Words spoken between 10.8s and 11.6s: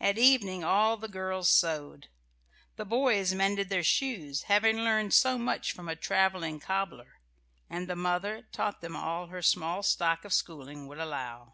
would allow.